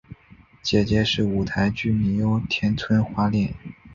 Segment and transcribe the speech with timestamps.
[0.63, 3.53] 姐姐是舞台剧女优田村花恋。